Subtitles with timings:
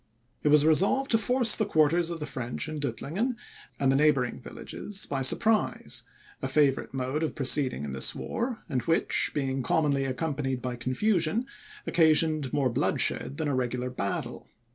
[0.41, 3.35] It was resolved to force the quarters of the French in Duttlingen,
[3.79, 6.01] and the neighbouring villages, by surprise;
[6.41, 11.45] a favourite mode of proceeding in this war, and which, being commonly accompanied by confusion,
[11.85, 14.47] occasioned more bloodshed than a regular battle.